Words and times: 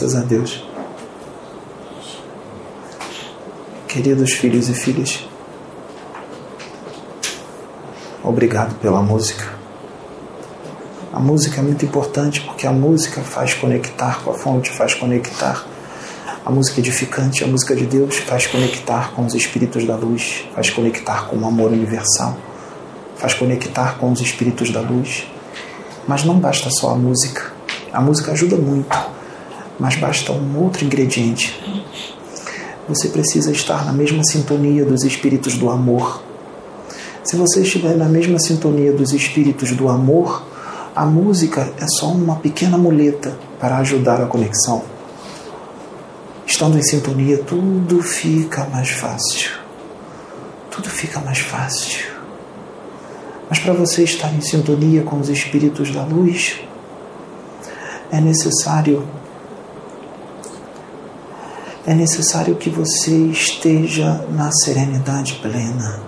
Graças 0.00 0.16
a 0.16 0.24
Deus. 0.24 0.64
Queridos 3.86 4.32
filhos 4.32 4.70
e 4.70 4.72
filhas, 4.72 5.28
obrigado 8.24 8.76
pela 8.76 9.02
música. 9.02 9.44
A 11.12 11.20
música 11.20 11.60
é 11.60 11.62
muito 11.62 11.84
importante 11.84 12.40
porque 12.40 12.66
a 12.66 12.72
música 12.72 13.20
faz 13.20 13.52
conectar 13.52 14.22
com 14.24 14.30
a 14.30 14.34
fonte, 14.34 14.70
faz 14.70 14.94
conectar. 14.94 15.66
A 16.46 16.50
música 16.50 16.80
edificante, 16.80 17.44
a 17.44 17.46
música 17.46 17.76
de 17.76 17.84
Deus, 17.84 18.16
faz 18.16 18.46
conectar 18.46 19.12
com 19.12 19.26
os 19.26 19.34
espíritos 19.34 19.84
da 19.84 19.96
luz, 19.96 20.46
faz 20.54 20.70
conectar 20.70 21.26
com 21.26 21.36
o 21.36 21.46
amor 21.46 21.72
universal, 21.72 22.38
faz 23.16 23.34
conectar 23.34 23.98
com 23.98 24.10
os 24.10 24.22
espíritos 24.22 24.70
da 24.70 24.80
luz. 24.80 25.26
Mas 26.08 26.24
não 26.24 26.40
basta 26.40 26.70
só 26.70 26.92
a 26.92 26.94
música. 26.94 27.52
A 27.92 28.00
música 28.00 28.32
ajuda 28.32 28.56
muito, 28.56 28.96
mas 29.80 29.96
basta 29.96 30.30
um 30.30 30.62
outro 30.62 30.84
ingrediente 30.84 31.58
você 32.90 33.08
precisa 33.08 33.52
estar 33.52 33.84
na 33.84 33.92
mesma 33.92 34.24
sintonia 34.24 34.84
dos 34.84 35.04
espíritos 35.04 35.56
do 35.56 35.70
amor. 35.70 36.20
Se 37.22 37.36
você 37.36 37.60
estiver 37.60 37.96
na 37.96 38.08
mesma 38.08 38.40
sintonia 38.40 38.92
dos 38.92 39.12
espíritos 39.12 39.70
do 39.70 39.88
amor, 39.88 40.44
a 40.94 41.06
música 41.06 41.72
é 41.78 41.86
só 41.86 42.08
uma 42.08 42.36
pequena 42.36 42.76
muleta 42.76 43.38
para 43.60 43.76
ajudar 43.78 44.20
a 44.20 44.26
conexão. 44.26 44.82
Estando 46.44 46.76
em 46.78 46.82
sintonia, 46.82 47.38
tudo 47.38 48.02
fica 48.02 48.64
mais 48.64 48.90
fácil. 48.90 49.52
Tudo 50.68 50.90
fica 50.90 51.20
mais 51.20 51.38
fácil. 51.38 52.08
Mas 53.48 53.60
para 53.60 53.72
você 53.72 54.02
estar 54.02 54.34
em 54.34 54.40
sintonia 54.40 55.02
com 55.02 55.20
os 55.20 55.28
espíritos 55.28 55.92
da 55.92 56.02
luz, 56.02 56.60
é 58.10 58.20
necessário 58.20 59.06
é 61.86 61.94
necessário 61.94 62.56
que 62.56 62.68
você 62.68 63.10
esteja 63.28 64.26
na 64.30 64.50
serenidade 64.52 65.34
plena, 65.40 66.00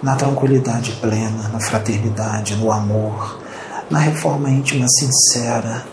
na 0.00 0.14
tranquilidade 0.14 0.92
plena, 1.00 1.48
na 1.48 1.58
fraternidade, 1.58 2.54
no 2.54 2.70
amor, 2.70 3.40
na 3.90 3.98
reforma 3.98 4.48
íntima 4.48 4.86
sincera, 4.88 5.84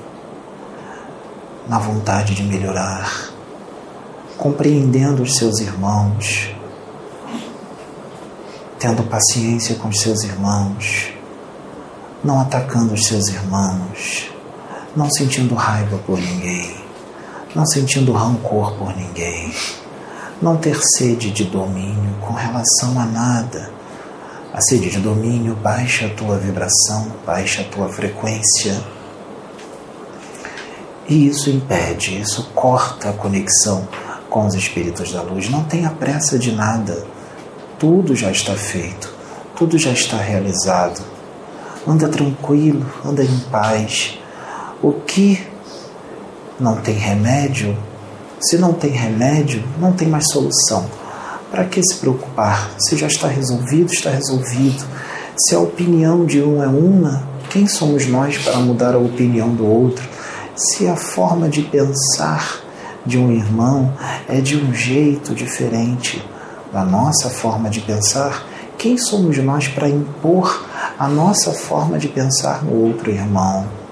na 1.68 1.80
vontade 1.80 2.36
de 2.36 2.44
melhorar, 2.44 3.32
compreendendo 4.38 5.24
os 5.24 5.36
seus 5.36 5.60
irmãos, 5.60 6.54
tendo 8.78 9.02
paciência 9.04 9.76
com 9.76 9.88
os 9.88 10.00
seus 10.00 10.22
irmãos, 10.24 11.12
não 12.24 12.40
atacando 12.40 12.94
os 12.94 13.08
seus 13.08 13.28
irmãos, 13.30 14.30
não 14.96 15.10
sentindo 15.10 15.56
raiva 15.56 15.98
por 16.06 16.20
ninguém 16.20 16.83
não 17.56 17.66
sentindo 17.66 18.12
rancor 18.12 18.76
por 18.76 18.96
ninguém, 18.96 19.54
não 20.42 20.58
ter 20.58 20.78
sede 20.82 21.32
de 21.32 21.44
domínio 21.46 22.16
com 22.22 22.34
relação 22.34 23.00
a 23.00 23.06
nada. 23.06 23.72
A 24.52 24.62
sede 24.62 24.90
de 24.90 25.00
domínio 25.00 25.56
baixa 25.56 26.06
a 26.06 26.10
tua 26.10 26.38
vibração, 26.38 27.12
baixa 27.26 27.62
a 27.62 27.66
tua 27.66 27.90
frequência. 27.90 28.84
E 31.08 31.28
isso 31.28 31.50
impede, 31.50 32.20
isso 32.20 32.52
corta 32.54 33.10
a 33.10 33.14
conexão 33.14 33.88
com 34.30 34.46
os 34.46 34.56
espíritos 34.56 35.12
da 35.12 35.22
luz. 35.22 35.50
Não 35.50 35.64
tenha 35.64 35.90
pressa 35.90 36.40
de 36.40 36.52
nada. 36.52 37.06
Tudo 37.78 38.16
já 38.16 38.32
está 38.32 38.54
feito, 38.54 39.14
tudo 39.56 39.78
já 39.78 39.92
está 39.92 40.18
realizado. 40.18 41.04
Anda 41.88 42.08
tranquilo, 42.08 42.86
anda 43.06 43.24
em 43.24 43.40
paz. 43.52 44.18
O 44.82 44.94
que 44.94 45.53
não 46.60 46.76
tem 46.78 46.96
remédio? 46.96 47.78
Se 48.40 48.58
não 48.58 48.74
tem 48.74 48.92
remédio, 48.92 49.64
não 49.80 49.94
tem 49.94 50.08
mais 50.08 50.28
solução. 50.32 50.86
Para 51.50 51.66
que 51.66 51.82
se 51.84 51.96
preocupar? 51.96 52.72
Se 52.78 52.98
já 52.98 53.08
está 53.08 53.28
resolvido, 53.28 53.92
está 53.92 54.10
resolvido. 54.10 54.84
Se 55.38 55.56
a 55.56 55.60
opinião 55.60 56.26
de 56.26 56.42
um 56.42 56.62
é 56.62 56.68
uma, 56.68 57.24
quem 57.50 57.68
somos 57.68 58.08
nós 58.08 58.38
para 58.38 58.58
mudar 58.58 58.96
a 58.96 59.00
opinião 59.00 59.50
do 59.50 59.66
outro? 59.66 60.08
Se 60.56 60.88
a 60.88 60.96
forma 60.96 61.50
de 61.50 61.62
pensar 61.62 62.62
de 63.06 63.18
um 63.18 63.32
irmão 63.32 63.94
é 64.28 64.40
de 64.40 64.58
um 64.58 64.74
jeito 64.74 65.34
diferente 65.34 66.24
da 66.72 66.84
nossa 66.84 67.30
forma 67.30 67.70
de 67.70 67.82
pensar, 67.82 68.46
quem 68.78 68.98
somos 68.98 69.38
nós 69.38 69.68
para 69.68 69.88
impor 69.88 70.66
a 70.98 71.08
nossa 71.08 71.52
forma 71.52 71.98
de 71.98 72.08
pensar 72.08 72.64
no 72.64 72.74
outro 72.84 73.12
irmão? 73.12 73.83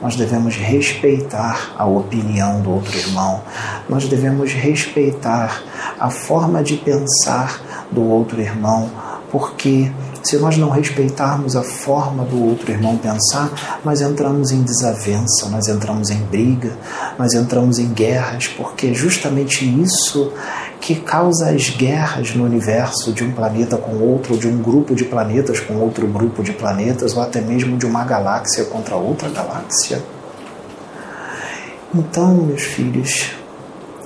Nós 0.00 0.16
devemos 0.16 0.56
respeitar 0.56 1.72
a 1.76 1.84
opinião 1.84 2.60
do 2.60 2.70
outro 2.70 2.96
irmão, 2.96 3.42
nós 3.88 4.08
devemos 4.08 4.52
respeitar 4.52 5.62
a 5.98 6.10
forma 6.10 6.62
de 6.62 6.76
pensar 6.76 7.88
do 7.90 8.02
outro 8.02 8.40
irmão, 8.40 8.90
porque 9.30 9.92
se 10.22 10.36
nós 10.36 10.56
não 10.56 10.70
respeitarmos 10.70 11.56
a 11.56 11.62
forma 11.62 12.24
do 12.24 12.44
outro 12.44 12.70
irmão 12.70 12.96
pensar, 12.96 13.80
nós 13.84 14.00
entramos 14.00 14.50
em 14.50 14.62
desavença, 14.62 15.48
nós 15.48 15.66
entramos 15.68 16.10
em 16.10 16.18
briga, 16.18 16.76
nós 17.18 17.32
entramos 17.34 17.78
em 17.78 17.88
guerras, 17.92 18.46
porque 18.48 18.92
justamente 18.92 19.64
isso 19.64 20.32
que 20.80 20.94
causa 20.94 21.50
as 21.50 21.68
guerras 21.68 22.34
no 22.34 22.44
universo 22.44 23.12
de 23.12 23.22
um 23.22 23.32
planeta 23.32 23.76
com 23.76 23.96
outro, 23.96 24.38
de 24.38 24.48
um 24.48 24.60
grupo 24.62 24.94
de 24.94 25.04
planetas 25.04 25.60
com 25.60 25.74
outro 25.74 26.06
grupo 26.06 26.42
de 26.42 26.52
planetas, 26.52 27.14
ou 27.14 27.22
até 27.22 27.40
mesmo 27.40 27.76
de 27.76 27.84
uma 27.84 28.04
galáxia 28.04 28.64
contra 28.64 28.96
outra 28.96 29.28
galáxia. 29.28 30.02
Então, 31.94 32.34
meus 32.34 32.62
filhos, 32.62 33.32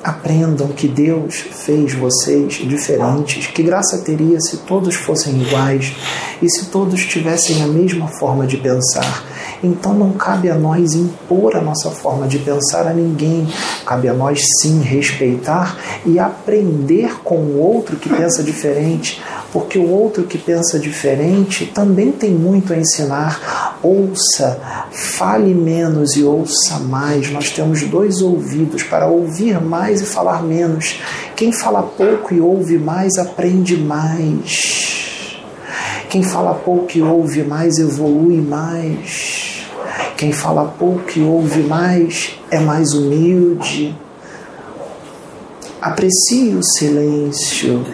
aprendam 0.05 0.69
que 0.69 0.87
Deus 0.87 1.37
fez 1.37 1.95
vocês 1.95 2.55
diferentes. 2.57 3.47
Que 3.47 3.63
graça 3.63 3.99
teria 3.99 4.39
se 4.39 4.59
todos 4.59 4.95
fossem 4.95 5.41
iguais 5.41 5.97
e 6.43 6.51
se 6.51 6.67
todos 6.67 7.05
tivessem 7.07 7.63
a 7.63 7.67
mesma 7.67 8.07
forma 8.07 8.47
de 8.47 8.59
pensar. 8.59 9.25
Então 9.63 9.95
não 9.95 10.13
cabe 10.13 10.51
a 10.51 10.55
nós 10.55 10.93
impor 10.93 11.57
a 11.57 11.63
nossa 11.63 11.91
forma 11.91 12.29
de 12.29 12.39
pensar 12.39 12.87
a 12.87 12.93
ninguém. 12.93 13.49
Cabe 13.87 14.09
a 14.09 14.13
nós 14.13 14.43
sim 14.61 14.83
respeitar 14.83 15.79
e 16.05 16.19
aprender 16.19 17.21
com 17.25 17.37
o 17.37 17.59
outro 17.59 17.97
que 17.97 18.11
pensa 18.11 18.43
diferente, 18.43 19.23
porque 19.53 19.79
o 19.79 19.89
outro 19.89 20.25
que 20.25 20.37
pensa 20.37 20.79
diferente 20.79 21.65
também 21.67 22.13
tem 22.13 22.31
muito 22.31 22.75
a 22.75 22.77
ensinar. 22.77 23.64
Ouça, 23.85 24.59
fale 24.91 25.53
menos 25.53 26.17
e 26.17 26.25
ouça 26.25 26.79
mais. 26.79 27.31
Nós 27.31 27.51
temos 27.51 27.83
dois 27.83 28.23
ouvidos 28.23 28.83
para 28.83 29.07
ouvir 29.07 29.61
mais 29.61 30.01
e 30.01 30.07
falar 30.07 30.43
menos. 30.43 31.03
Quem 31.37 31.53
fala 31.53 31.83
pouco 31.83 32.33
e 32.33 32.41
ouve 32.41 32.79
mais 32.79 33.19
aprende 33.19 33.77
mais. 33.77 35.39
Quem 36.09 36.23
fala 36.23 36.55
pouco 36.55 36.97
e 36.97 37.03
ouve 37.03 37.43
mais 37.43 37.79
evolui 37.79 38.41
mais. 38.41 39.67
Quem 40.17 40.33
fala 40.33 40.65
pouco 40.65 41.11
e 41.17 41.23
ouve 41.23 41.63
mais 41.65 42.39
é 42.51 42.59
mais 42.59 42.95
humilde. 42.95 43.95
Aprecie 45.83 46.55
o 46.55 46.63
silêncio 46.63 47.85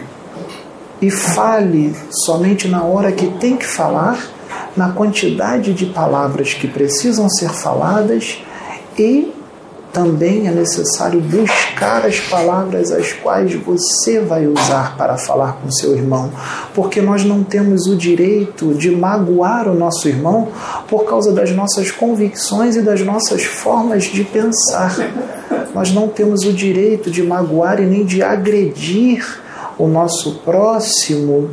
e 1.02 1.10
fale 1.10 1.96
somente 2.24 2.68
na 2.68 2.84
hora 2.84 3.10
que 3.10 3.26
tem 3.38 3.56
que 3.56 3.66
falar, 3.66 4.18
na 4.76 4.92
quantidade 4.92 5.72
de 5.75 5.86
palavras 5.86 6.54
que 6.54 6.69
precisam 6.69 7.28
ser 7.28 7.50
faladas 7.50 8.38
e 8.98 9.32
também 9.92 10.46
é 10.46 10.50
necessário 10.50 11.20
buscar 11.20 12.06
as 12.06 12.20
palavras 12.20 12.93
as 12.93 13.12
quais 13.12 13.55
você 13.55 14.20
vai 14.20 14.46
usar 14.46 14.96
para 14.96 15.17
falar 15.19 15.55
com 15.55 15.70
seu 15.70 15.96
irmão, 15.96 16.31
porque 16.75 17.00
nós 17.00 17.25
não 17.25 17.43
temos 17.43 17.87
o 17.87 17.96
direito 17.96 18.72
de 18.75 18.90
magoar 18.90 19.69
o 19.69 19.75
nosso 19.75 20.08
irmão 20.08 20.49
por 20.88 21.05
causa 21.05 21.32
das 21.32 21.50
nossas 21.50 21.90
convicções 21.90 22.76
e 22.76 22.82
das 22.82 23.00
nossas 23.00 23.44
formas 23.44 24.05
de 24.05 24.25
pensar. 24.25 24.94
Nós 25.75 25.93
não 25.93 26.08
temos 26.08 26.43
o 26.43 26.52
direito 26.52 27.11
de 27.11 27.22
magoar 27.22 27.81
e 27.81 27.87
nem 27.87 28.05
de 28.05 28.22
agredir 28.22 29.40
o 29.78 29.88
nosso 29.88 30.37
próximo 30.44 31.50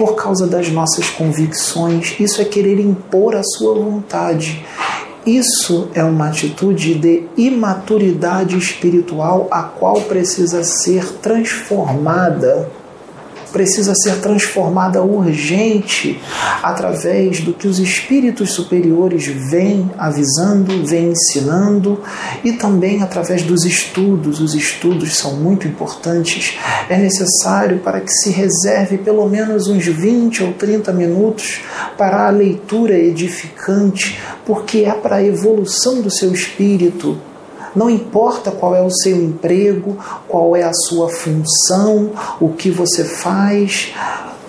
por 0.00 0.14
causa 0.14 0.46
das 0.46 0.70
nossas 0.70 1.10
convicções. 1.10 2.16
Isso 2.18 2.40
é 2.40 2.44
querer 2.46 2.80
impor 2.80 3.36
a 3.36 3.42
sua 3.42 3.74
vontade. 3.74 4.64
Isso 5.26 5.90
é 5.92 6.02
uma 6.02 6.28
atitude 6.28 6.94
de 6.94 7.24
imaturidade 7.36 8.56
espiritual 8.56 9.46
a 9.50 9.62
qual 9.62 10.00
precisa 10.00 10.64
ser 10.64 11.04
transformada. 11.18 12.70
Precisa 13.50 13.92
ser 13.94 14.16
transformada 14.20 15.02
urgente 15.02 16.20
através 16.62 17.40
do 17.40 17.52
que 17.52 17.68
os 17.68 17.78
espíritos 17.78 18.52
superiores 18.52 19.26
vêm 19.26 19.90
avisando, 19.98 20.84
vêm 20.84 21.10
ensinando 21.10 22.00
e 22.44 22.52
também 22.52 23.02
através 23.02 23.42
dos 23.42 23.64
estudos. 23.64 24.40
Os 24.40 24.54
estudos 24.54 25.16
são 25.16 25.34
muito 25.34 25.66
importantes. 25.66 26.58
É 26.88 26.96
necessário 26.96 27.78
para 27.80 28.00
que 28.00 28.12
se 28.12 28.30
reserve 28.30 28.98
pelo 28.98 29.28
menos 29.28 29.68
uns 29.68 29.86
20 29.86 30.44
ou 30.44 30.52
30 30.54 30.92
minutos 30.92 31.60
para 31.96 32.26
a 32.26 32.30
leitura 32.30 32.98
edificante, 32.98 34.18
porque 34.46 34.78
é 34.78 34.92
para 34.92 35.16
a 35.16 35.24
evolução 35.24 36.00
do 36.00 36.10
seu 36.10 36.32
espírito 36.32 37.29
não 37.74 37.88
importa 37.88 38.50
qual 38.50 38.74
é 38.74 38.82
o 38.82 38.90
seu 38.90 39.16
emprego, 39.16 39.96
qual 40.26 40.56
é 40.56 40.62
a 40.62 40.72
sua 40.72 41.08
função, 41.08 42.10
o 42.40 42.50
que 42.50 42.70
você 42.70 43.04
faz, 43.04 43.92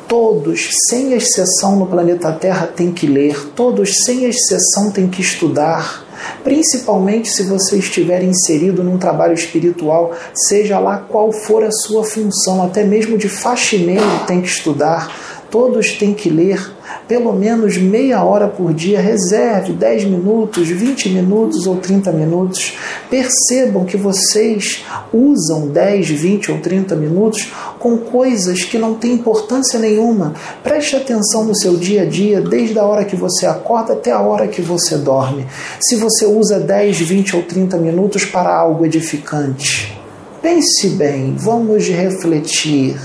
todos, 0.08 0.70
sem 0.90 1.14
exceção 1.14 1.78
no 1.78 1.88
planeta 1.88 2.32
Terra, 2.34 2.68
têm 2.68 2.92
que 2.92 3.08
ler, 3.08 3.52
todos, 3.56 4.04
sem 4.04 4.26
exceção, 4.26 4.92
têm 4.92 5.08
que 5.08 5.22
estudar. 5.22 6.06
Principalmente 6.44 7.30
se 7.30 7.44
você 7.44 7.78
estiver 7.78 8.24
inserido 8.24 8.84
num 8.84 8.98
trabalho 8.98 9.34
espiritual, 9.34 10.14
seja 10.34 10.80
lá 10.80 10.98
qual 10.98 11.32
for 11.32 11.64
a 11.64 11.72
sua 11.72 12.04
função, 12.04 12.64
até 12.64 12.84
mesmo 12.84 13.18
de 13.18 13.30
faxineiro 13.30 14.04
tem 14.28 14.42
que 14.42 14.50
estudar, 14.50 15.10
todos 15.50 15.94
têm 15.94 16.14
que 16.14 16.30
ler 16.30 16.60
pelo 17.08 17.34
menos 17.34 17.78
meia 17.78 18.24
hora 18.24 18.48
por 18.48 18.74
dia, 18.74 19.02
reserve 19.02 19.74
10 19.74 20.06
minutos, 20.06 20.68
20 20.68 21.10
minutos 21.10 21.68
ou 21.68 21.78
30 21.78 22.12
minutos. 22.12 22.78
Percebam 23.10 23.86
que 23.86 23.98
vocês 23.98 24.84
usam 25.14 25.68
10, 25.68 26.10
20 26.10 26.52
ou 26.52 26.60
30 26.60 26.96
minutos 26.96 27.52
com 27.80 27.98
coisas 27.98 28.64
que 28.64 28.78
não 28.78 28.94
têm 28.94 29.14
importância 29.14 29.80
nenhuma. 29.80 30.34
Preste 30.64 30.96
atenção 30.96 31.44
no 31.46 31.56
seu 31.56 31.76
dia 31.76 32.04
a 32.04 32.06
dia, 32.06 32.42
desde 32.42 32.78
a 32.78 32.86
hora 32.86 33.06
que 33.06 33.16
você 33.16 33.46
acorda 33.46 33.94
até 33.94 34.12
a 34.12 34.22
hora 34.22 34.48
que 34.48 34.62
você 34.62 34.98
dorme. 34.98 35.48
Se 35.80 35.96
você 35.96 36.26
usa 36.26 36.60
10, 36.60 37.00
20 37.00 37.36
ou 37.36 37.44
30 37.44 37.78
minutos 37.78 38.26
para 38.26 38.56
algo 38.56 38.86
edificante, 38.86 39.98
pense 40.42 40.90
bem, 40.90 41.36
vamos 41.38 41.88
refletir. 41.88 42.98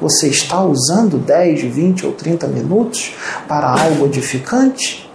Você 0.00 0.28
está 0.28 0.64
usando 0.64 1.18
10, 1.18 1.62
20 1.62 2.06
ou 2.06 2.12
30 2.12 2.46
minutos 2.48 3.12
para 3.46 3.68
algo 3.68 4.06
edificante? 4.06 5.10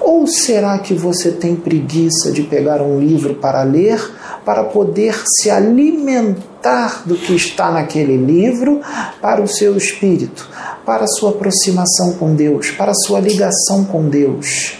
Ou 0.00 0.26
será 0.26 0.78
que 0.78 0.94
você 0.94 1.30
tem 1.30 1.54
preguiça 1.54 2.32
de 2.32 2.42
pegar 2.42 2.82
um 2.82 2.98
livro 2.98 3.34
para 3.34 3.62
ler, 3.62 4.00
para 4.44 4.64
poder 4.64 5.22
se 5.24 5.50
alimentar 5.50 7.02
do 7.06 7.14
que 7.14 7.34
está 7.34 7.70
naquele 7.70 8.16
livro 8.16 8.80
para 9.20 9.42
o 9.42 9.48
seu 9.48 9.76
espírito, 9.76 10.48
para 10.84 11.04
a 11.04 11.08
sua 11.08 11.30
aproximação 11.30 12.14
com 12.14 12.34
Deus, 12.34 12.70
para 12.70 12.90
a 12.90 12.94
sua 12.94 13.20
ligação 13.20 13.84
com 13.84 14.08
Deus? 14.08 14.78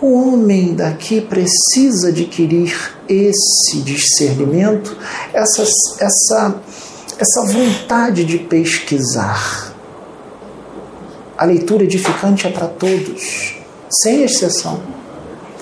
O 0.00 0.14
homem 0.14 0.74
daqui 0.74 1.20
precisa 1.20 2.08
adquirir 2.08 2.74
esse 3.06 3.80
discernimento, 3.82 4.96
essa, 5.34 5.62
essa 6.00 6.54
essa 7.20 7.44
vontade 7.52 8.24
de 8.24 8.38
pesquisar. 8.38 9.74
A 11.36 11.44
leitura 11.44 11.84
edificante 11.84 12.46
é 12.46 12.50
para 12.50 12.66
todos, 12.66 13.56
sem 14.02 14.22
exceção, 14.22 14.80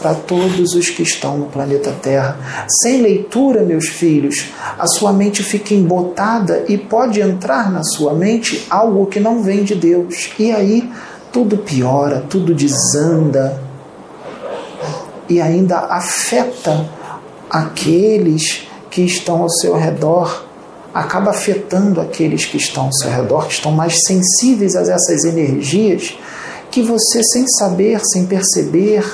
para 0.01 0.15
todos 0.15 0.75
os 0.75 0.89
que 0.89 1.03
estão 1.03 1.37
no 1.37 1.47
planeta 1.47 1.93
Terra. 2.01 2.39
Sem 2.81 3.03
leitura, 3.03 3.63
meus 3.63 3.89
filhos, 3.89 4.47
a 4.79 4.87
sua 4.87 5.13
mente 5.13 5.43
fica 5.43 5.75
embotada 5.75 6.65
e 6.69 6.79
pode 6.79 7.21
entrar 7.21 7.73
na 7.73 7.83
sua 7.83 8.15
mente 8.15 8.65
algo 8.71 9.07
que 9.07 9.19
não 9.19 9.43
vem 9.43 9.65
de 9.65 9.75
Deus. 9.75 10.31
E 10.39 10.53
aí 10.53 10.89
tudo 11.33 11.59
piora, 11.59 12.25
tudo 12.29 12.55
desanda 12.55 13.61
e 15.29 15.41
ainda 15.41 15.79
afeta 15.79 16.89
aqueles 17.51 18.69
que 18.91 19.03
estão 19.03 19.43
ao 19.43 19.51
seu 19.51 19.75
redor 19.77 20.48
acaba 20.99 21.31
afetando 21.31 22.01
aqueles 22.01 22.45
que 22.45 22.57
estão 22.57 22.87
ao 22.87 22.93
seu 22.93 23.09
redor, 23.09 23.47
que 23.47 23.53
estão 23.53 23.71
mais 23.71 23.95
sensíveis 24.05 24.75
a 24.75 24.81
essas 24.81 25.25
energias, 25.25 26.19
que 26.73 26.83
você, 26.83 27.23
sem 27.23 27.47
saber, 27.47 28.01
sem 28.05 28.27
perceber, 28.27 29.05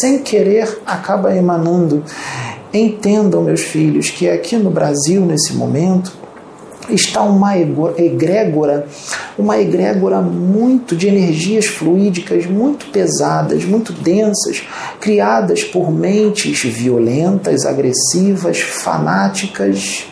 sem 0.00 0.20
querer, 0.20 0.80
acaba 0.86 1.36
emanando. 1.36 2.02
Entendam, 2.72 3.42
meus 3.42 3.60
filhos, 3.60 4.08
que 4.08 4.30
aqui 4.30 4.56
no 4.56 4.70
Brasil, 4.70 5.26
nesse 5.26 5.52
momento, 5.52 6.12
está 6.88 7.22
uma 7.22 7.58
egrégora, 7.58 8.86
uma 9.36 9.58
egrégora 9.58 10.22
muito 10.22 10.96
de 10.96 11.06
energias 11.06 11.66
fluídicas 11.66 12.46
muito 12.46 12.86
pesadas, 12.86 13.64
muito 13.64 13.92
densas, 13.92 14.62
criadas 14.98 15.64
por 15.64 15.92
mentes 15.92 16.62
violentas, 16.62 17.66
agressivas, 17.66 18.60
fanáticas, 18.60 20.09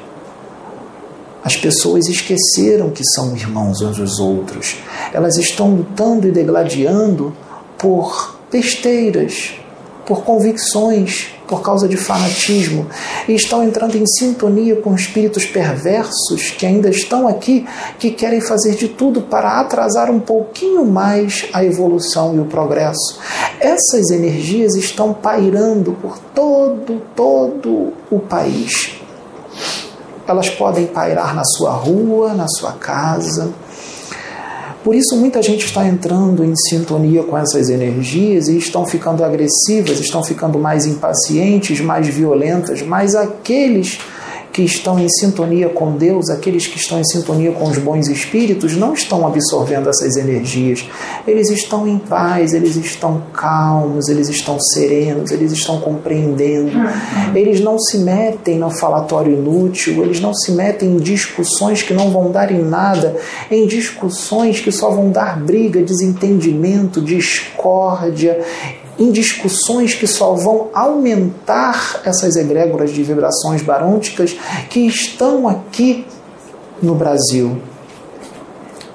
as 1.44 1.56
pessoas 1.56 2.08
esqueceram 2.08 2.90
que 2.90 3.04
são 3.04 3.34
irmãos 3.36 3.80
uns 3.80 3.96
dos 3.96 4.18
outros. 4.18 4.76
Elas 5.12 5.36
estão 5.36 5.74
lutando 5.74 6.26
e 6.26 6.30
degladiando 6.32 7.34
por 7.76 8.36
besteiras, 8.50 9.54
por 10.04 10.24
convicções, 10.24 11.28
por 11.46 11.62
causa 11.62 11.86
de 11.88 11.96
fanatismo, 11.96 12.86
e 13.26 13.34
estão 13.34 13.62
entrando 13.62 13.96
em 13.96 14.06
sintonia 14.06 14.76
com 14.76 14.94
espíritos 14.94 15.46
perversos 15.46 16.50
que 16.50 16.66
ainda 16.66 16.90
estão 16.90 17.28
aqui, 17.28 17.66
que 17.98 18.10
querem 18.10 18.40
fazer 18.40 18.74
de 18.74 18.88
tudo 18.88 19.22
para 19.22 19.60
atrasar 19.60 20.10
um 20.10 20.20
pouquinho 20.20 20.84
mais 20.84 21.46
a 21.52 21.64
evolução 21.64 22.34
e 22.34 22.40
o 22.40 22.46
progresso. 22.46 23.18
Essas 23.60 24.10
energias 24.10 24.74
estão 24.74 25.12
pairando 25.14 25.92
por 25.92 26.18
todo, 26.34 27.02
todo 27.14 27.92
o 28.10 28.18
país 28.18 28.98
elas 30.30 30.48
podem 30.50 30.86
pairar 30.86 31.34
na 31.34 31.44
sua 31.44 31.72
rua, 31.72 32.34
na 32.34 32.46
sua 32.48 32.72
casa. 32.72 33.50
Por 34.84 34.94
isso, 34.94 35.16
muita 35.16 35.42
gente 35.42 35.66
está 35.66 35.86
entrando 35.86 36.44
em 36.44 36.54
sintonia 36.56 37.22
com 37.22 37.36
essas 37.36 37.68
energias 37.68 38.48
e 38.48 38.56
estão 38.56 38.86
ficando 38.86 39.24
agressivas, 39.24 39.98
estão 40.00 40.22
ficando 40.22 40.58
mais 40.58 40.86
impacientes, 40.86 41.80
mais 41.80 42.06
violentas, 42.06 42.80
mas 42.82 43.14
aqueles 43.14 43.98
que 44.58 44.64
estão 44.64 44.98
em 44.98 45.08
sintonia 45.08 45.68
com 45.68 45.96
Deus, 45.96 46.28
aqueles 46.28 46.66
que 46.66 46.78
estão 46.78 46.98
em 46.98 47.04
sintonia 47.04 47.52
com 47.52 47.68
os 47.68 47.78
bons 47.78 48.08
espíritos, 48.08 48.74
não 48.74 48.92
estão 48.92 49.24
absorvendo 49.24 49.88
essas 49.88 50.16
energias. 50.16 50.84
Eles 51.24 51.48
estão 51.48 51.86
em 51.86 51.96
paz, 51.96 52.52
eles 52.52 52.74
estão 52.74 53.22
calmos, 53.32 54.08
eles 54.08 54.28
estão 54.28 54.58
serenos, 54.58 55.30
eles 55.30 55.52
estão 55.52 55.80
compreendendo. 55.80 56.72
Eles 57.36 57.60
não 57.60 57.78
se 57.78 57.98
metem 57.98 58.58
no 58.58 58.68
falatório 58.68 59.32
inútil, 59.32 60.02
eles 60.02 60.18
não 60.18 60.34
se 60.34 60.50
metem 60.50 60.88
em 60.88 60.96
discussões 60.96 61.80
que 61.84 61.94
não 61.94 62.10
vão 62.10 62.32
dar 62.32 62.50
em 62.50 62.60
nada, 62.60 63.16
em 63.48 63.64
discussões 63.64 64.58
que 64.58 64.72
só 64.72 64.90
vão 64.90 65.12
dar 65.12 65.38
briga, 65.38 65.80
desentendimento, 65.80 67.00
discórdia 67.00 68.44
em 68.98 69.10
discussões 69.10 69.94
que 69.94 70.06
só 70.06 70.34
vão 70.34 70.68
aumentar 70.74 72.00
essas 72.04 72.36
egrégoras 72.36 72.90
de 72.90 73.02
vibrações 73.02 73.62
barônticas 73.62 74.36
que 74.68 74.80
estão 74.80 75.48
aqui 75.48 76.04
no 76.82 76.94
Brasil. 76.94 77.60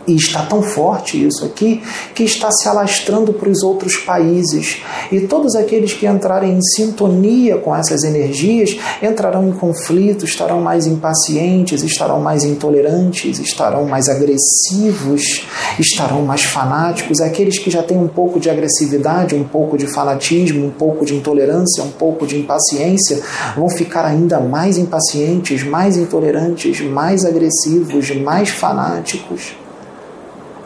E 0.06 0.16
está 0.16 0.46
tão 0.46 0.62
forte 0.62 1.26
isso 1.26 1.46
aqui 1.46 1.82
que 2.14 2.24
está 2.24 2.52
se 2.52 2.68
alastrando 2.68 3.32
para 3.34 3.50
os 3.50 3.64
outros 3.64 3.96
países. 3.98 4.82
E 5.12 5.22
todos 5.22 5.56
aqueles 5.56 5.94
que 5.94 6.06
entrarem 6.06 6.58
em 6.58 6.62
sintonia 6.62 7.58
com 7.58 7.74
essas 7.76 8.04
energias 8.04 8.78
entrarão 9.02 9.48
em 9.48 9.54
conflito, 9.54 10.26
estarão 10.26 10.62
mais 10.62 10.86
impacientes, 10.86 11.84
estarão 11.84 12.20
mais 12.20 12.44
intolerantes, 12.44 13.40
estarão 13.40 13.86
mais 13.86 14.10
agressivos, 14.10 15.46
estarão 15.80 16.24
mais 16.24 16.44
fanáticos. 16.44 17.22
Aqueles 17.22 17.58
que 17.58 17.72
já 17.72 17.82
têm 17.82 17.98
um 17.98 18.08
pouco 18.08 18.40
de 18.40 18.50
agressividade, 18.50 19.36
um 19.36 19.44
pouco 19.44 19.78
de 19.78 19.88
fanatismo, 19.88 20.66
um 20.66 20.72
pouco 20.72 21.06
de 21.06 21.16
intolerância, 21.16 21.84
um 21.84 21.92
pouco 21.92 22.28
de 22.28 22.38
impaciência, 22.38 23.22
vão 23.56 23.70
ficar 23.70 24.06
ainda 24.06 24.40
mais 24.40 24.78
impacientes, 24.78 25.64
mais 25.64 25.96
intolerantes, 25.96 26.82
mais 26.82 27.24
agressivos, 27.24 28.12
mais 28.16 28.50
fanáticos. 28.50 29.63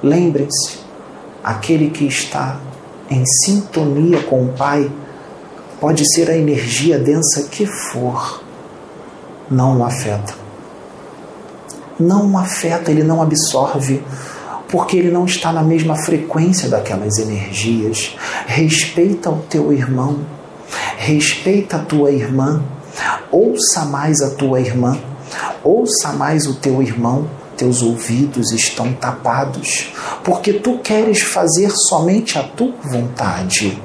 Lembrem-se, 0.03 0.79
aquele 1.43 1.89
que 1.89 2.05
está 2.05 2.59
em 3.09 3.23
sintonia 3.25 4.21
com 4.23 4.43
o 4.43 4.53
Pai, 4.53 4.91
pode 5.79 6.03
ser 6.13 6.29
a 6.29 6.37
energia 6.37 6.99
densa 6.99 7.43
que 7.43 7.65
for, 7.65 8.43
não 9.49 9.79
o 9.79 9.85
afeta. 9.85 10.33
Não 11.99 12.31
o 12.31 12.37
afeta, 12.37 12.91
ele 12.91 13.03
não 13.03 13.21
absorve, 13.21 14.03
porque 14.69 14.97
ele 14.97 15.09
não 15.09 15.25
está 15.25 15.51
na 15.51 15.63
mesma 15.63 15.95
frequência 15.95 16.69
daquelas 16.69 17.17
energias. 17.17 18.15
Respeita 18.45 19.29
o 19.29 19.39
teu 19.49 19.71
irmão, 19.71 20.19
respeita 20.97 21.77
a 21.77 21.79
tua 21.79 22.11
irmã, 22.11 22.61
ouça 23.31 23.85
mais 23.85 24.21
a 24.21 24.31
tua 24.31 24.59
irmã, 24.59 24.97
ouça 25.63 26.11
mais 26.13 26.45
o 26.45 26.55
teu 26.55 26.81
irmão, 26.81 27.27
teus 27.57 27.81
ouvidos 27.81 28.51
estão 28.51 28.93
tapados, 28.93 29.91
porque 30.23 30.53
tu 30.53 30.77
queres 30.77 31.21
fazer 31.21 31.71
somente 31.71 32.37
a 32.37 32.43
tua 32.43 32.73
vontade. 32.83 33.81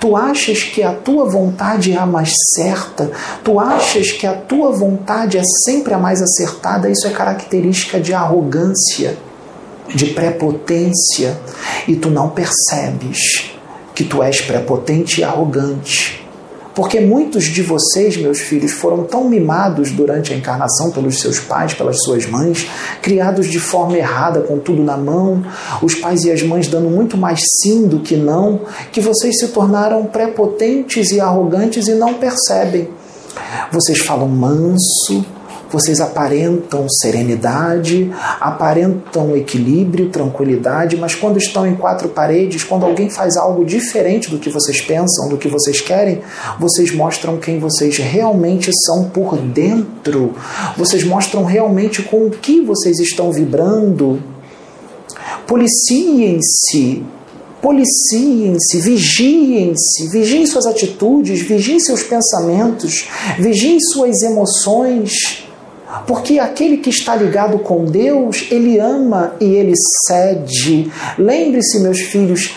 Tu 0.00 0.16
achas 0.16 0.62
que 0.62 0.82
a 0.82 0.92
tua 0.92 1.26
vontade 1.26 1.92
é 1.92 1.98
a 1.98 2.06
mais 2.06 2.32
certa, 2.54 3.10
tu 3.44 3.60
achas 3.60 4.10
que 4.10 4.26
a 4.26 4.32
tua 4.32 4.72
vontade 4.72 5.36
é 5.36 5.42
sempre 5.64 5.92
a 5.92 5.98
mais 5.98 6.22
acertada, 6.22 6.90
isso 6.90 7.06
é 7.06 7.10
característica 7.10 8.00
de 8.00 8.14
arrogância, 8.14 9.18
de 9.94 10.06
prepotência, 10.06 11.38
e 11.86 11.94
tu 11.94 12.08
não 12.08 12.30
percebes 12.30 13.50
que 13.94 14.02
tu 14.02 14.22
és 14.22 14.40
prepotente 14.40 15.20
e 15.20 15.24
arrogante 15.24 16.25
porque 16.76 17.00
muitos 17.00 17.44
de 17.44 17.62
vocês, 17.62 18.18
meus 18.18 18.38
filhos, 18.38 18.70
foram 18.70 19.02
tão 19.04 19.24
mimados 19.24 19.90
durante 19.90 20.34
a 20.34 20.36
encarnação 20.36 20.90
pelos 20.90 21.20
seus 21.20 21.40
pais, 21.40 21.72
pelas 21.72 22.02
suas 22.02 22.26
mães, 22.26 22.68
criados 23.00 23.46
de 23.46 23.58
forma 23.58 23.96
errada, 23.96 24.42
com 24.42 24.58
tudo 24.58 24.82
na 24.82 24.94
mão, 24.94 25.42
os 25.82 25.94
pais 25.94 26.24
e 26.24 26.30
as 26.30 26.42
mães 26.42 26.68
dando 26.68 26.90
muito 26.90 27.16
mais 27.16 27.40
sim 27.62 27.88
do 27.88 28.00
que 28.00 28.14
não, 28.14 28.60
que 28.92 29.00
vocês 29.00 29.38
se 29.38 29.48
tornaram 29.48 30.04
prepotentes 30.04 31.12
e 31.12 31.18
arrogantes 31.18 31.88
e 31.88 31.94
não 31.94 32.12
percebem. 32.12 32.90
Vocês 33.72 34.00
falam 34.00 34.28
manso, 34.28 35.24
vocês 35.70 36.00
aparentam 36.00 36.86
serenidade, 36.88 38.10
aparentam 38.40 39.36
equilíbrio, 39.36 40.10
tranquilidade, 40.10 40.96
mas 40.96 41.14
quando 41.14 41.38
estão 41.38 41.66
em 41.66 41.74
quatro 41.74 42.08
paredes, 42.08 42.64
quando 42.64 42.84
alguém 42.84 43.10
faz 43.10 43.36
algo 43.36 43.64
diferente 43.64 44.30
do 44.30 44.38
que 44.38 44.50
vocês 44.50 44.80
pensam, 44.80 45.28
do 45.28 45.36
que 45.36 45.48
vocês 45.48 45.80
querem, 45.80 46.20
vocês 46.58 46.94
mostram 46.94 47.36
quem 47.38 47.58
vocês 47.58 47.98
realmente 47.98 48.70
são 48.84 49.10
por 49.10 49.36
dentro. 49.36 50.34
Vocês 50.76 51.04
mostram 51.04 51.44
realmente 51.44 52.02
com 52.02 52.26
o 52.26 52.30
que 52.30 52.60
vocês 52.60 52.98
estão 52.98 53.32
vibrando. 53.32 54.22
Policiem-se 55.46 57.04
policiem-se, 57.66 58.80
vigiem-se, 58.80 60.08
vigiem 60.08 60.46
suas 60.46 60.66
atitudes, 60.66 61.40
vigiem 61.40 61.80
seus 61.80 62.02
pensamentos, 62.02 63.08
vigiem 63.40 63.80
suas 63.80 64.22
emoções. 64.22 65.45
Porque 66.06 66.38
aquele 66.38 66.78
que 66.78 66.90
está 66.90 67.14
ligado 67.14 67.58
com 67.60 67.84
Deus, 67.84 68.48
ele 68.50 68.78
ama 68.78 69.34
e 69.40 69.44
ele 69.44 69.72
cede. 70.06 70.90
Lembre-se, 71.18 71.80
meus 71.80 72.00
filhos, 72.00 72.54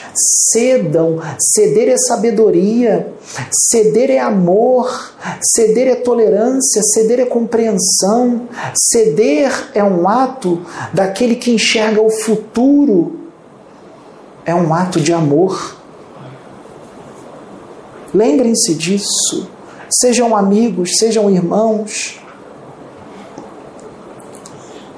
cedam. 0.52 1.20
Ceder 1.38 1.90
é 1.90 1.98
sabedoria, 1.98 3.14
ceder 3.72 4.10
é 4.10 4.20
amor, 4.20 5.14
ceder 5.42 5.88
é 5.88 5.96
tolerância, 5.96 6.82
ceder 6.84 7.20
é 7.20 7.26
compreensão. 7.26 8.48
Ceder 8.74 9.70
é 9.74 9.84
um 9.84 10.08
ato 10.08 10.62
daquele 10.94 11.36
que 11.36 11.52
enxerga 11.52 12.02
o 12.02 12.10
futuro, 12.10 13.20
é 14.46 14.54
um 14.54 14.74
ato 14.74 15.00
de 15.00 15.14
amor. 15.14 15.78
Lembrem-se 18.14 18.74
disso. 18.74 19.50
Sejam 19.90 20.36
amigos, 20.36 20.98
sejam 20.98 21.30
irmãos. 21.30 22.19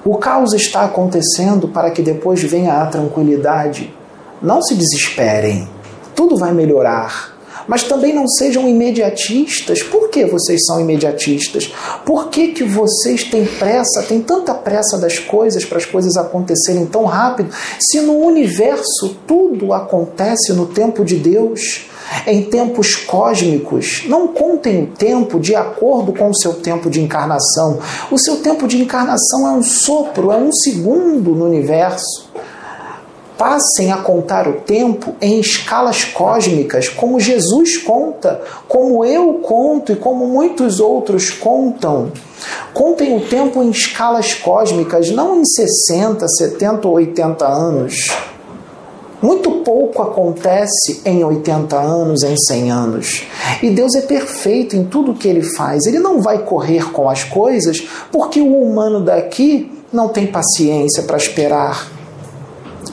O 0.03 0.17
caos 0.17 0.53
está 0.53 0.83
acontecendo 0.83 1.67
para 1.67 1.91
que 1.91 2.01
depois 2.01 2.41
venha 2.41 2.81
a 2.81 2.87
tranquilidade. 2.87 3.93
Não 4.41 4.59
se 4.59 4.73
desesperem, 4.73 5.69
tudo 6.15 6.35
vai 6.37 6.51
melhorar. 6.51 7.37
Mas 7.67 7.83
também 7.83 8.11
não 8.11 8.27
sejam 8.27 8.67
imediatistas. 8.67 9.83
Por 9.83 10.09
que 10.09 10.25
vocês 10.25 10.65
são 10.65 10.81
imediatistas? 10.81 11.71
Por 12.03 12.29
que, 12.29 12.47
que 12.47 12.63
vocês 12.63 13.25
têm 13.25 13.45
pressa, 13.45 14.01
têm 14.07 14.21
tanta 14.21 14.55
pressa 14.55 14.97
das 14.97 15.19
coisas 15.19 15.63
para 15.63 15.77
as 15.77 15.85
coisas 15.85 16.17
acontecerem 16.17 16.87
tão 16.87 17.05
rápido, 17.05 17.53
se 17.79 18.01
no 18.01 18.17
universo 18.17 19.15
tudo 19.27 19.71
acontece 19.71 20.51
no 20.53 20.65
tempo 20.65 21.05
de 21.05 21.17
Deus? 21.17 21.90
Em 22.27 22.43
tempos 22.43 22.95
cósmicos. 22.95 24.03
Não 24.07 24.27
contem 24.27 24.83
o 24.83 24.87
tempo 24.87 25.39
de 25.39 25.55
acordo 25.55 26.13
com 26.13 26.29
o 26.29 26.35
seu 26.35 26.53
tempo 26.53 26.89
de 26.89 27.01
encarnação. 27.01 27.79
O 28.09 28.17
seu 28.17 28.37
tempo 28.37 28.67
de 28.67 28.81
encarnação 28.81 29.47
é 29.47 29.51
um 29.51 29.63
sopro, 29.63 30.31
é 30.31 30.37
um 30.37 30.51
segundo 30.51 31.31
no 31.31 31.45
universo. 31.45 32.29
Passem 33.37 33.91
a 33.91 33.97
contar 33.97 34.47
o 34.47 34.61
tempo 34.61 35.15
em 35.19 35.39
escalas 35.39 36.05
cósmicas, 36.05 36.87
como 36.89 37.19
Jesus 37.19 37.77
conta, 37.77 38.39
como 38.67 39.03
eu 39.03 39.35
conto 39.41 39.93
e 39.93 39.95
como 39.95 40.27
muitos 40.27 40.79
outros 40.79 41.31
contam. 41.31 42.11
Contem 42.71 43.17
o 43.17 43.21
tempo 43.21 43.63
em 43.63 43.71
escalas 43.71 44.35
cósmicas, 44.35 45.09
não 45.09 45.41
em 45.41 45.45
60, 45.45 46.27
70 46.27 46.87
ou 46.87 46.95
80 46.95 47.47
anos 47.47 48.11
muito 49.21 49.50
pouco 49.63 50.01
acontece 50.01 51.01
em 51.05 51.23
80 51.23 51.75
anos, 51.75 52.23
em 52.23 52.35
100 52.37 52.71
anos. 52.71 53.23
E 53.61 53.69
Deus 53.69 53.95
é 53.95 54.01
perfeito 54.01 54.75
em 54.75 54.85
tudo 54.85 55.13
que 55.13 55.27
ele 55.27 55.41
faz. 55.41 55.85
Ele 55.85 55.99
não 55.99 56.21
vai 56.21 56.39
correr 56.39 56.91
com 56.91 57.09
as 57.09 57.23
coisas 57.23 57.81
porque 58.11 58.39
o 58.39 58.61
humano 58.61 59.01
daqui 59.01 59.71
não 59.91 60.09
tem 60.09 60.27
paciência 60.27 61.03
para 61.03 61.17
esperar. 61.17 61.89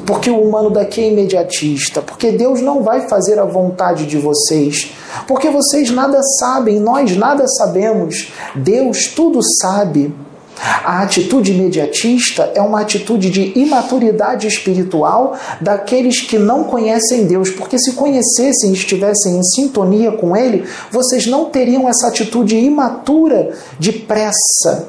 Porque 0.07 0.31
o 0.31 0.41
humano 0.41 0.71
daqui 0.71 1.03
é 1.03 1.09
imediatista, 1.09 2.01
porque 2.01 2.33
Deus 2.33 2.63
não 2.63 2.83
vai 2.83 3.09
fazer 3.09 3.39
a 3.39 3.45
vontade 3.45 4.07
de 4.07 4.17
vocês, 4.17 4.93
porque 5.27 5.51
vocês 5.51 5.91
nada 5.91 6.21
sabem, 6.39 6.81
nós 6.81 7.15
nada 7.17 7.47
sabemos, 7.47 8.33
Deus 8.55 9.09
tudo 9.09 9.41
sabe. 9.61 10.15
A 10.61 11.03
atitude 11.03 11.53
imediatista 11.53 12.51
é 12.55 12.61
uma 12.61 12.81
atitude 12.81 13.31
de 13.31 13.59
imaturidade 13.59 14.47
espiritual 14.47 15.37
daqueles 15.61 16.21
que 16.21 16.39
não 16.39 16.65
conhecem 16.65 17.27
Deus, 17.27 17.51
porque 17.51 17.79
se 17.79 17.93
conhecessem 17.93 18.71
e 18.71 18.75
estivessem 18.75 19.39
em 19.39 19.43
sintonia 19.43 20.13
com 20.13 20.37
Ele, 20.37 20.65
vocês 20.91 21.27
não 21.27 21.47
teriam 21.47 21.89
essa 21.89 22.09
atitude 22.09 22.57
imatura 22.57 23.53
de 23.79 23.93
pressa, 23.93 24.89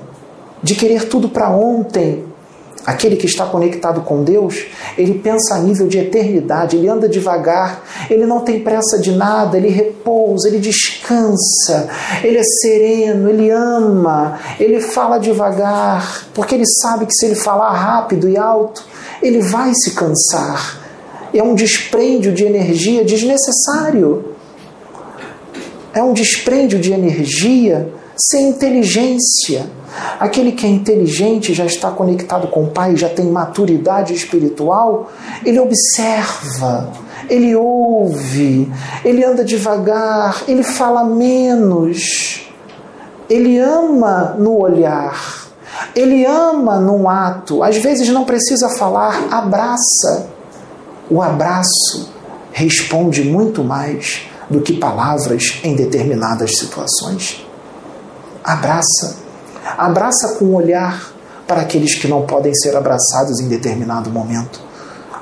de 0.61 0.75
querer 0.75 1.07
tudo 1.07 1.29
para 1.29 1.49
ontem, 1.49 2.28
Aquele 2.89 3.15
que 3.17 3.27
está 3.27 3.45
conectado 3.45 4.01
com 4.01 4.23
Deus, 4.23 4.65
ele 4.97 5.19
pensa 5.19 5.53
a 5.53 5.59
nível 5.59 5.87
de 5.87 5.99
eternidade, 5.99 6.75
ele 6.75 6.87
anda 6.87 7.07
devagar, 7.07 7.83
ele 8.09 8.25
não 8.25 8.39
tem 8.39 8.61
pressa 8.61 8.97
de 8.97 9.11
nada, 9.11 9.57
ele 9.57 9.69
repousa, 9.69 10.47
ele 10.47 10.57
descansa, 10.57 11.87
ele 12.23 12.39
é 12.39 12.43
sereno, 12.43 13.29
ele 13.29 13.51
ama, 13.51 14.39
ele 14.59 14.81
fala 14.81 15.19
devagar, 15.19 16.29
porque 16.33 16.55
ele 16.55 16.65
sabe 16.81 17.05
que 17.05 17.13
se 17.13 17.27
ele 17.27 17.35
falar 17.35 17.73
rápido 17.73 18.27
e 18.27 18.35
alto, 18.35 18.83
ele 19.21 19.39
vai 19.39 19.71
se 19.75 19.91
cansar. 19.91 20.81
É 21.31 21.43
um 21.43 21.53
dispêndio 21.53 22.33
de 22.33 22.43
energia 22.43 23.05
desnecessário. 23.05 24.33
É 25.93 26.01
um 26.01 26.11
dispêndio 26.11 26.79
de 26.79 26.91
energia 26.91 27.98
sem 28.19 28.49
inteligência. 28.49 29.69
Aquele 30.19 30.51
que 30.51 30.65
é 30.65 30.69
inteligente, 30.69 31.53
já 31.53 31.65
está 31.65 31.89
conectado 31.89 32.47
com 32.47 32.63
o 32.63 32.67
Pai, 32.67 32.95
já 32.95 33.09
tem 33.09 33.25
maturidade 33.25 34.13
espiritual, 34.13 35.11
ele 35.43 35.59
observa, 35.59 36.91
ele 37.29 37.55
ouve, 37.55 38.71
ele 39.03 39.23
anda 39.23 39.43
devagar, 39.43 40.43
ele 40.47 40.63
fala 40.63 41.03
menos, 41.03 42.47
ele 43.29 43.57
ama 43.57 44.35
no 44.37 44.59
olhar, 44.59 45.49
ele 45.95 46.25
ama 46.25 46.79
num 46.79 47.09
ato, 47.09 47.63
às 47.63 47.77
vezes 47.77 48.09
não 48.09 48.25
precisa 48.25 48.69
falar, 48.69 49.27
abraça. 49.31 50.27
O 51.09 51.21
abraço 51.21 52.13
responde 52.51 53.23
muito 53.23 53.63
mais 53.63 54.21
do 54.49 54.61
que 54.61 54.73
palavras 54.73 55.59
em 55.63 55.75
determinadas 55.75 56.57
situações. 56.57 57.48
Abraça. 58.43 59.17
Abraça 59.77 60.35
com 60.37 60.45
um 60.45 60.55
olhar 60.55 61.11
para 61.47 61.61
aqueles 61.61 61.95
que 61.95 62.07
não 62.07 62.25
podem 62.25 62.53
ser 62.53 62.75
abraçados 62.75 63.39
em 63.39 63.47
determinado 63.47 64.09
momento. 64.09 64.59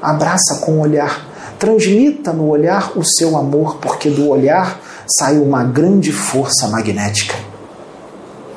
Abraça 0.01 0.59
com 0.61 0.73
um 0.73 0.79
olhar. 0.81 1.25
Transmita 1.57 2.31
no 2.31 2.47
olhar 2.47 2.97
o 2.97 3.03
seu 3.03 3.35
amor, 3.35 3.77
porque 3.77 4.09
do 4.09 4.27
olhar 4.29 4.79
sai 5.17 5.37
uma 5.37 5.63
grande 5.63 6.11
força 6.11 6.67
magnética. 6.67 7.35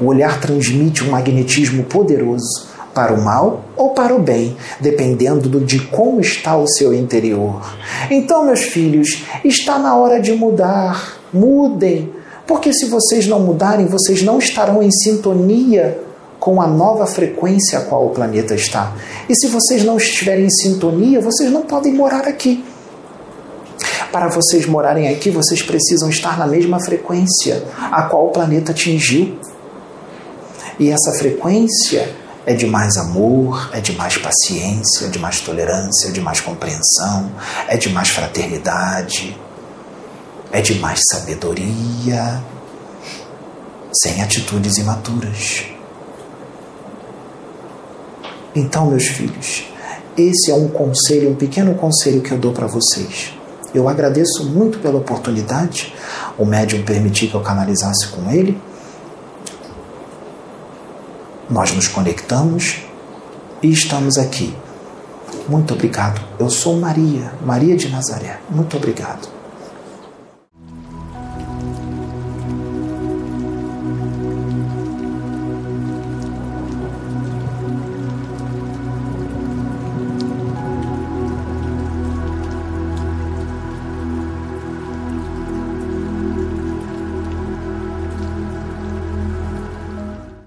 O 0.00 0.07
olhar 0.07 0.40
transmite 0.40 1.05
um 1.05 1.11
magnetismo 1.11 1.85
poderoso 1.85 2.69
para 2.95 3.14
o 3.14 3.23
mal 3.23 3.64
ou 3.76 3.90
para 3.90 4.14
o 4.14 4.19
bem, 4.19 4.57
dependendo 4.81 5.61
de 5.61 5.79
como 5.79 6.21
está 6.21 6.57
o 6.57 6.67
seu 6.67 6.93
interior. 6.93 7.62
Então, 8.11 8.45
meus 8.45 8.61
filhos, 8.61 9.25
está 9.45 9.79
na 9.79 9.95
hora 9.95 10.21
de 10.21 10.33
mudar. 10.33 11.19
Mudem, 11.33 12.12
porque 12.50 12.73
se 12.73 12.87
vocês 12.87 13.28
não 13.28 13.38
mudarem, 13.38 13.87
vocês 13.87 14.23
não 14.23 14.40
estarão 14.40 14.83
em 14.83 14.90
sintonia 14.90 16.02
com 16.40 16.61
a 16.61 16.66
nova 16.66 17.07
frequência 17.07 17.78
a 17.78 17.83
qual 17.83 18.07
o 18.07 18.11
planeta 18.11 18.57
está. 18.57 18.92
E 19.28 19.37
se 19.37 19.47
vocês 19.47 19.85
não 19.85 19.97
estiverem 19.97 20.47
em 20.47 20.50
sintonia, 20.50 21.21
vocês 21.21 21.49
não 21.49 21.62
podem 21.62 21.95
morar 21.95 22.26
aqui. 22.26 22.64
Para 24.11 24.26
vocês 24.26 24.66
morarem 24.66 25.09
aqui, 25.09 25.30
vocês 25.30 25.62
precisam 25.62 26.11
estar 26.11 26.37
na 26.37 26.45
mesma 26.45 26.80
frequência 26.80 27.62
a 27.78 28.02
qual 28.02 28.26
o 28.26 28.30
planeta 28.30 28.73
atingiu. 28.73 29.38
E 30.76 30.90
essa 30.90 31.12
frequência 31.12 32.12
é 32.45 32.52
de 32.52 32.66
mais 32.66 32.97
amor, 32.97 33.71
é 33.73 33.80
de 33.80 33.92
mais 33.92 34.19
paciência, 34.19 35.07
é 35.07 35.09
de 35.09 35.21
mais 35.21 35.38
tolerância, 35.38 36.09
é 36.09 36.11
de 36.11 36.21
mais 36.21 36.40
compreensão, 36.40 37.30
é 37.69 37.76
de 37.76 37.88
mais 37.90 38.09
fraternidade, 38.09 39.38
é 40.52 40.61
de 40.61 40.78
mais 40.78 41.00
sabedoria, 41.11 42.42
sem 43.92 44.23
atitudes 44.23 44.76
imaturas. 44.78 45.64
Então, 48.54 48.87
meus 48.87 49.07
filhos, 49.07 49.64
esse 50.16 50.50
é 50.50 50.54
um 50.54 50.69
conselho, 50.69 51.30
um 51.30 51.35
pequeno 51.37 51.75
conselho 51.75 52.21
que 52.21 52.33
eu 52.33 52.38
dou 52.38 52.52
para 52.52 52.66
vocês. 52.66 53.33
Eu 53.73 53.88
agradeço 53.88 54.45
muito 54.45 54.80
pela 54.80 54.99
oportunidade, 54.99 55.95
o 56.37 56.45
médium 56.45 56.83
permitir 56.85 57.28
que 57.28 57.35
eu 57.35 57.40
canalizasse 57.40 58.09
com 58.09 58.30
ele. 58.30 58.61
Nós 61.49 61.73
nos 61.73 61.87
conectamos 61.87 62.83
e 63.62 63.71
estamos 63.71 64.19
aqui. 64.19 64.54
Muito 65.49 65.75
obrigado. 65.75 66.21
Eu 66.38 66.50
sou 66.50 66.76
Maria, 66.76 67.33
Maria 67.45 67.76
de 67.76 67.88
Nazaré. 67.88 68.40
Muito 68.50 68.76
obrigado. 68.76 69.39